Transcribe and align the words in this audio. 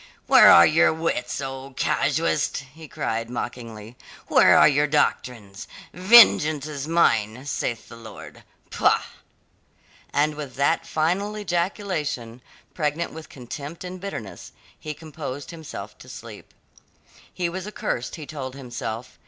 "Where 0.25 0.49
are 0.51 0.65
your 0.65 0.91
wits, 0.91 1.39
O 1.41 1.75
casuist?" 1.77 2.57
he 2.73 2.87
cried 2.87 3.29
mockingly. 3.29 3.95
"Where 4.25 4.57
are 4.57 4.67
your 4.67 4.87
doctrines? 4.87 5.67
'Vengeance 5.93 6.65
is 6.65 6.87
mine, 6.87 7.45
saith 7.45 7.87
the 7.87 7.95
Lord!' 7.95 8.43
Pah!" 8.71 9.03
And 10.11 10.33
with 10.33 10.55
that 10.55 10.87
final 10.87 11.37
ejaculation, 11.37 12.41
pregnant 12.73 13.13
with 13.13 13.29
contempt 13.29 13.83
and 13.83 14.01
bitterness, 14.01 14.53
he 14.79 14.95
composed 14.95 15.51
himself 15.51 15.95
to 15.99 16.09
sleep. 16.09 16.51
He 17.31 17.47
was 17.47 17.67
accursed 17.67 18.15
he 18.15 18.25
told 18.25 18.55
himself. 18.55 19.19